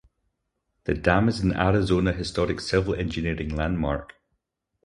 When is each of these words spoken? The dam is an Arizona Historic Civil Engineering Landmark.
The 0.85 0.95
dam 0.95 1.29
is 1.29 1.41
an 1.41 1.53
Arizona 1.55 2.11
Historic 2.11 2.59
Civil 2.59 2.95
Engineering 2.95 3.49
Landmark. 3.55 4.15